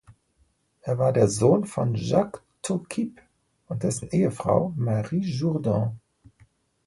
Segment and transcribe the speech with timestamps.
[0.81, 3.21] Er war der Sohn von Jacques Tocip
[3.67, 5.99] und dessen Ehefrau Marie Jourdan.